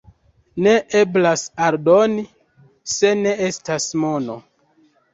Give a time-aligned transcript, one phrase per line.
[0.67, 0.71] Ne
[1.01, 2.25] eblas aldoni,
[2.97, 4.43] se ne estas mono.